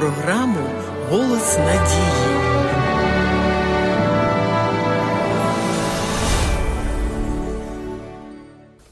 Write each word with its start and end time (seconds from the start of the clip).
програму 0.00 0.58
Голос 1.10 1.58
надії. 1.58 2.40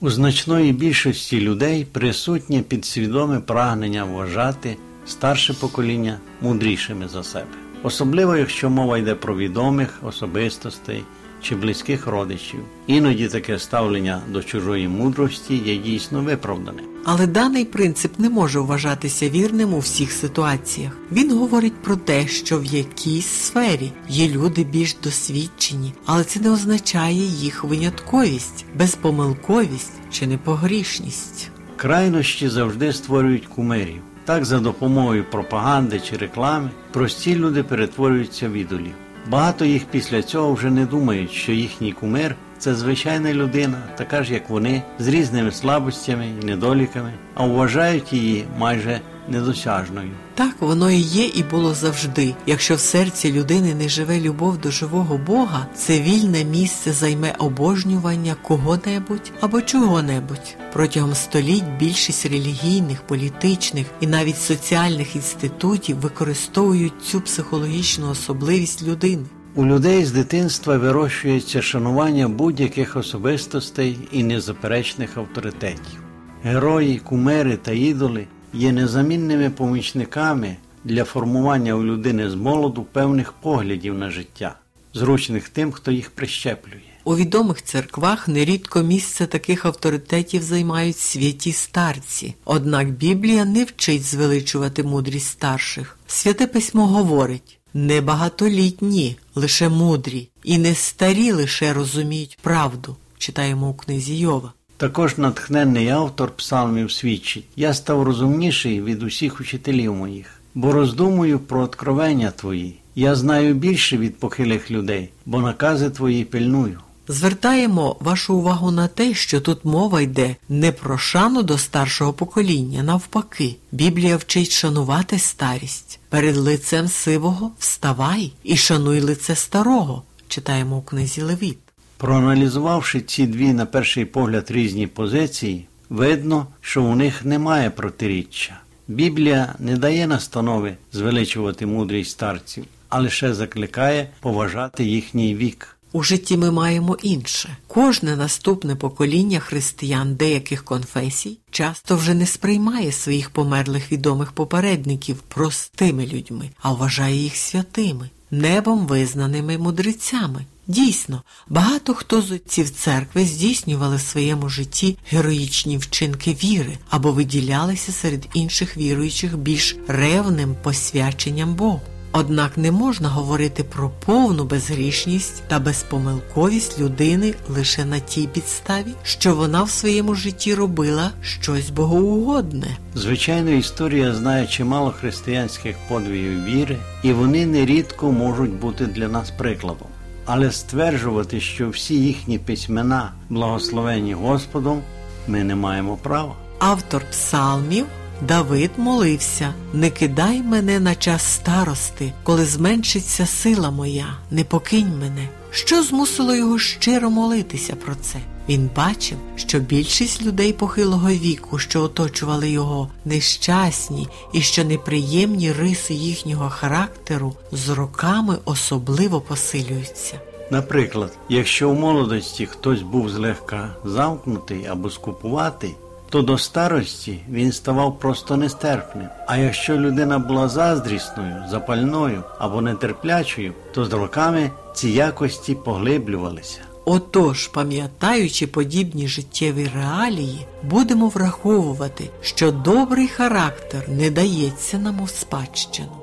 У 0.00 0.10
значної 0.10 0.72
більшості 0.72 1.40
людей 1.40 1.84
присутнє 1.84 2.62
підсвідоме 2.62 3.40
прагнення 3.40 4.04
вважати 4.04 4.76
старше 5.06 5.54
покоління 5.54 6.18
мудрішими 6.40 7.08
за 7.08 7.22
себе, 7.22 7.46
особливо 7.82 8.36
якщо 8.36 8.70
мова 8.70 8.98
йде 8.98 9.14
про 9.14 9.36
відомих 9.36 10.00
особистостей 10.02 11.02
чи 11.44 11.56
близьких 11.56 12.06
родичів. 12.06 12.60
Іноді 12.86 13.28
таке 13.28 13.58
ставлення 13.58 14.20
до 14.28 14.42
чужої 14.42 14.88
мудрості 14.88 15.56
є 15.56 15.76
дійсно 15.76 16.20
виправданим. 16.20 16.84
Але 17.04 17.26
даний 17.26 17.64
принцип 17.64 18.18
не 18.18 18.30
може 18.30 18.60
вважатися 18.60 19.28
вірним 19.28 19.74
у 19.74 19.78
всіх 19.78 20.12
ситуаціях. 20.12 20.92
Він 21.12 21.38
говорить 21.38 21.82
про 21.82 21.96
те, 21.96 22.26
що 22.26 22.60
в 22.60 22.64
якійсь 22.64 23.26
сфері 23.26 23.92
є 24.08 24.28
люди 24.28 24.64
більш 24.64 24.96
досвідчені, 25.02 25.92
але 26.06 26.24
це 26.24 26.40
не 26.40 26.50
означає 26.50 27.22
їх 27.22 27.64
винятковість, 27.64 28.64
безпомилковість 28.74 29.92
чи 30.10 30.26
непогрішність. 30.26 31.50
Крайнощі 31.76 32.48
завжди 32.48 32.92
створюють 32.92 33.46
кумирів. 33.46 34.00
Так, 34.24 34.44
за 34.44 34.60
допомогою 34.60 35.24
пропаганди 35.30 36.00
чи 36.00 36.16
реклами 36.16 36.70
прості 36.92 37.36
люди 37.36 37.62
перетворюються 37.62 38.48
в 38.48 38.52
ідолів. 38.52 38.94
Багато 39.30 39.64
їх 39.64 39.84
після 39.84 40.22
цього 40.22 40.52
вже 40.52 40.70
не 40.70 40.86
думають, 40.86 41.30
що 41.30 41.52
їхній 41.52 41.92
кумир 41.92 42.36
це 42.58 42.74
звичайна 42.74 43.32
людина, 43.32 43.78
така 43.96 44.22
ж 44.22 44.32
як 44.32 44.50
вони, 44.50 44.82
з 44.98 45.08
різними 45.08 45.50
слабостями 45.50 46.26
і 46.42 46.44
недоліками, 46.44 47.12
а 47.34 47.46
вважають 47.46 48.12
її 48.12 48.44
майже 48.58 49.00
недосяжною. 49.28 50.10
Так 50.34 50.54
воно 50.60 50.90
і 50.90 50.98
є, 50.98 51.24
і 51.26 51.42
було 51.42 51.74
завжди. 51.74 52.34
Якщо 52.46 52.74
в 52.74 52.80
серці 52.80 53.32
людини 53.32 53.74
не 53.74 53.88
живе 53.88 54.20
любов 54.20 54.58
до 54.58 54.70
живого 54.70 55.18
Бога, 55.18 55.66
це 55.74 56.00
вільне 56.00 56.44
місце 56.44 56.92
займе 56.92 57.34
обожнювання 57.38 58.36
кого-небудь 58.42 59.32
або 59.40 59.62
чого-небудь. 59.62 60.56
Протягом 60.72 61.14
століть 61.14 61.64
більшість 61.78 62.26
релігійних, 62.26 63.02
політичних 63.02 63.86
і 64.00 64.06
навіть 64.06 64.38
соціальних 64.38 65.16
інститутів 65.16 65.96
використовують 65.96 67.02
цю 67.02 67.20
психологічну 67.20 68.10
особливість 68.10 68.82
людини. 68.82 69.24
У 69.56 69.66
людей 69.66 70.04
з 70.04 70.12
дитинства 70.12 70.76
вирощується 70.76 71.62
шанування 71.62 72.28
будь-яких 72.28 72.96
особистостей 72.96 73.98
і 74.12 74.22
незаперечних 74.22 75.16
авторитетів. 75.16 76.02
Герої, 76.42 76.98
кумери 76.98 77.56
та 77.56 77.72
ідоли 77.72 78.26
є 78.54 78.72
незамінними 78.72 79.50
помічниками 79.50 80.56
для 80.84 81.04
формування 81.04 81.74
у 81.74 81.84
людини 81.84 82.30
з 82.30 82.34
молоду 82.34 82.86
певних 82.92 83.32
поглядів 83.32 83.94
на 83.94 84.10
життя, 84.10 84.54
зручних 84.94 85.48
тим, 85.48 85.72
хто 85.72 85.90
їх 85.92 86.10
прищеплює. 86.10 86.80
У 87.04 87.16
відомих 87.16 87.62
церквах 87.62 88.28
нерідко 88.28 88.82
місце 88.82 89.26
таких 89.26 89.66
авторитетів 89.66 90.42
займають 90.42 90.98
святі 90.98 91.52
старці. 91.52 92.34
Однак 92.44 92.90
Біблія 92.90 93.44
не 93.44 93.64
вчить 93.64 94.04
звеличувати 94.04 94.82
мудрість 94.82 95.26
старших. 95.26 95.98
Святе 96.06 96.46
письмо 96.46 96.86
говорить 96.86 97.58
не 97.74 98.00
багатолітні, 98.00 99.16
лише 99.34 99.68
мудрі, 99.68 100.28
і 100.44 100.58
не 100.58 100.74
старі 100.74 101.32
лише 101.32 101.72
розуміють 101.72 102.38
правду. 102.42 102.96
Читаємо 103.18 103.68
у 103.68 103.74
книзі 103.74 104.18
Йова. 104.18 104.52
Також 104.76 105.18
натхненний 105.18 105.88
автор 105.88 106.30
псалмів 106.30 106.92
свідчить: 106.92 107.44
я 107.56 107.74
став 107.74 108.02
розумніший 108.02 108.82
від 108.82 109.02
усіх 109.02 109.40
учителів 109.40 109.94
моїх, 109.94 110.40
бо 110.54 110.72
роздумую 110.72 111.38
про 111.38 111.60
откровення 111.60 112.30
твої. 112.30 112.78
Я 112.94 113.14
знаю 113.14 113.54
більше 113.54 113.96
від 113.96 114.18
похилих 114.18 114.70
людей, 114.70 115.08
бо 115.26 115.40
накази 115.40 115.90
твої 115.90 116.24
пильную. 116.24 116.78
Звертаємо 117.08 117.96
вашу 118.00 118.34
увагу 118.34 118.70
на 118.70 118.88
те, 118.88 119.14
що 119.14 119.40
тут 119.40 119.64
мова 119.64 120.00
йде 120.00 120.36
не 120.48 120.72
про 120.72 120.98
шану 120.98 121.42
до 121.42 121.58
старшого 121.58 122.12
покоління, 122.12 122.82
навпаки, 122.82 123.56
Біблія 123.72 124.16
вчить 124.16 124.50
шанувати 124.50 125.18
старість. 125.18 125.98
Перед 126.08 126.36
лицем 126.36 126.88
сивого 126.88 127.50
вставай 127.58 128.32
і 128.44 128.56
шануй 128.56 129.00
лице 129.00 129.36
старого. 129.36 130.02
Читаємо 130.28 130.76
у 130.76 130.82
книзі 130.82 131.22
Левіт. 131.22 131.58
Проаналізувавши 131.96 133.00
ці 133.00 133.26
дві, 133.26 133.52
на 133.52 133.66
перший 133.66 134.04
погляд, 134.04 134.50
різні 134.50 134.86
позиції, 134.86 135.66
видно, 135.90 136.46
що 136.60 136.82
у 136.82 136.94
них 136.94 137.24
немає 137.24 137.70
протиріччя. 137.70 138.60
Біблія 138.88 139.54
не 139.58 139.76
дає 139.76 140.06
настанови 140.06 140.76
звеличувати 140.92 141.66
мудрість 141.66 142.10
старців, 142.10 142.64
а 142.88 143.00
лише 143.00 143.34
закликає 143.34 144.08
поважати 144.20 144.84
їхній 144.84 145.34
вік. 145.34 145.74
У 145.92 146.02
житті 146.02 146.36
ми 146.36 146.50
маємо 146.50 146.96
інше. 147.02 147.56
Кожне 147.66 148.16
наступне 148.16 148.76
покоління 148.76 149.40
християн 149.40 150.14
деяких 150.14 150.64
конфесій 150.64 151.38
часто 151.50 151.96
вже 151.96 152.14
не 152.14 152.26
сприймає 152.26 152.92
своїх 152.92 153.30
померлих 153.30 153.92
відомих 153.92 154.32
попередників 154.32 155.16
простими 155.16 156.06
людьми, 156.06 156.50
а 156.62 156.72
вважає 156.72 157.16
їх 157.16 157.36
святими, 157.36 158.10
небом 158.30 158.86
визнаними 158.86 159.58
мудрецями. 159.58 160.44
Дійсно, 160.66 161.22
багато 161.48 161.94
хто 161.94 162.22
з 162.22 162.32
отців 162.32 162.70
церкви 162.70 163.24
здійснювали 163.24 163.96
в 163.96 164.00
своєму 164.00 164.48
житті 164.48 164.98
героїчні 165.10 165.78
вчинки 165.78 166.36
віри 166.44 166.78
або 166.90 167.12
виділялися 167.12 167.92
серед 167.92 168.28
інших 168.34 168.76
віруючих 168.76 169.38
більш 169.38 169.76
ревним 169.88 170.56
посвяченням 170.62 171.54
Богу. 171.54 171.80
Однак 172.16 172.56
не 172.56 172.72
можна 172.72 173.08
говорити 173.08 173.64
про 173.64 173.90
повну 173.90 174.44
безгрішність 174.44 175.42
та 175.48 175.58
безпомилковість 175.58 176.80
людини 176.80 177.34
лише 177.48 177.84
на 177.84 177.98
тій 177.98 178.26
підставі, 178.26 178.94
що 179.02 179.34
вона 179.34 179.62
в 179.62 179.70
своєму 179.70 180.14
житті 180.14 180.54
робила 180.54 181.10
щось 181.22 181.70
богоугодне. 181.70 182.76
Звичайно, 182.94 183.50
історія 183.50 184.14
знає 184.14 184.46
чимало 184.46 184.90
християнських 184.90 185.76
подвігів 185.88 186.44
віри, 186.44 186.78
і 187.02 187.12
вони 187.12 187.46
нерідко 187.46 188.12
можуть 188.12 188.54
бути 188.60 188.86
для 188.86 189.08
нас 189.08 189.30
прикладом. 189.30 189.88
Але 190.26 190.52
стверджувати, 190.52 191.40
що 191.40 191.70
всі 191.70 191.94
їхні 191.94 192.38
письмена 192.38 193.12
благословені 193.30 194.14
Господом, 194.14 194.82
ми 195.28 195.44
не 195.44 195.54
маємо 195.54 195.96
права. 195.96 196.34
Автор 196.58 197.02
псалмів 197.10 197.86
Давид 198.22 198.70
молився 198.76 199.54
не 199.72 199.90
кидай 199.90 200.42
мене 200.42 200.80
на 200.80 200.94
час 200.94 201.22
старости, 201.22 202.12
коли 202.22 202.44
зменшиться 202.44 203.26
сила 203.26 203.70
моя, 203.70 204.06
не 204.30 204.44
покинь 204.44 204.98
мене. 205.00 205.28
Що 205.50 205.82
змусило 205.82 206.34
його 206.34 206.58
щиро 206.58 207.10
молитися 207.10 207.76
про 207.76 207.94
це? 207.94 208.18
Він 208.48 208.70
бачив, 208.76 209.18
що 209.36 209.58
більшість 209.58 210.22
людей 210.22 210.52
похилого 210.52 211.08
віку, 211.08 211.58
що 211.58 211.82
оточували 211.82 212.50
його, 212.50 212.90
нещасні 213.04 214.08
і 214.32 214.40
що 214.40 214.64
неприємні 214.64 215.52
риси 215.52 215.94
їхнього 215.94 216.50
характеру 216.50 217.34
з 217.52 217.68
роками 217.68 218.38
особливо 218.44 219.20
посилюються. 219.20 220.20
Наприклад, 220.50 221.18
якщо 221.28 221.70
в 221.70 221.74
молодості 221.74 222.46
хтось 222.46 222.82
був 222.82 223.10
злегка 223.10 223.70
замкнутий 223.84 224.66
або 224.66 224.90
скупуватий, 224.90 225.74
то 226.10 226.22
до 226.22 226.38
старості 226.38 227.20
він 227.30 227.52
ставав 227.52 227.98
просто 227.98 228.36
нестерпним. 228.36 229.08
А 229.26 229.36
якщо 229.36 229.78
людина 229.78 230.18
була 230.18 230.48
заздрісною, 230.48 231.44
запальною 231.50 232.22
або 232.38 232.60
нетерплячою, 232.60 233.52
то 233.74 233.84
з 233.84 233.92
роками 233.92 234.50
ці 234.74 234.88
якості 234.88 235.54
поглиблювалися. 235.54 236.60
Отож, 236.84 237.48
пам'ятаючи 237.48 238.46
подібні 238.46 239.08
життєві 239.08 239.70
реалії, 239.74 240.46
будемо 240.62 241.08
враховувати, 241.08 242.10
що 242.20 242.52
добрий 242.52 243.08
характер 243.08 243.88
не 243.88 244.10
дається 244.10 244.78
нам 244.78 245.00
у 245.00 245.08
спадщину, 245.08 245.96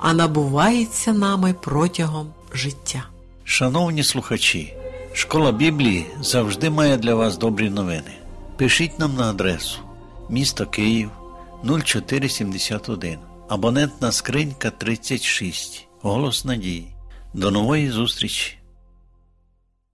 а 0.00 0.12
набувається 0.12 1.12
нами 1.12 1.54
протягом 1.62 2.26
життя. 2.54 3.04
Шановні 3.44 4.04
слухачі, 4.04 4.74
школа 5.12 5.52
Біблії 5.52 6.06
завжди 6.20 6.70
має 6.70 6.96
для 6.96 7.14
вас 7.14 7.38
добрі 7.38 7.70
новини. 7.70 8.12
Пишіть 8.56 8.98
нам 8.98 9.14
на 9.14 9.30
адресу 9.30 9.78
місто 10.28 10.66
Київ 10.66 11.10
0471, 11.64 13.18
абонентна 13.48 14.12
скринька 14.12 14.70
36. 14.70 15.86
Голос 16.02 16.44
надії. 16.44 16.86
До 17.34 17.50
нової 17.50 17.90
зустрічі! 17.90 18.57